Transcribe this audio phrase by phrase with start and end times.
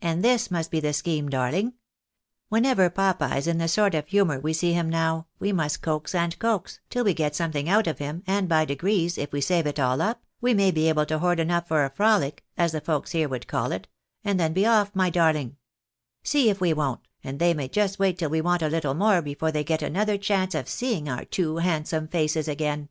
[0.00, 1.74] And this must be the scheme, darling.
[2.48, 6.14] Whenever papa is in the sort of humour we see him now, we must coax
[6.14, 9.66] and coax, tiU we get something out of him, and by degrees, if we save
[9.66, 12.80] it all up, we may be able to hoard enough for a frolic, as the
[12.80, 13.86] folks here would call it,
[14.24, 15.58] and then be off, my darling;
[16.22, 19.20] see if we won't, and they may just wait till we want a httle more
[19.20, 22.88] before they get another chance of seeing our two handsome faces again."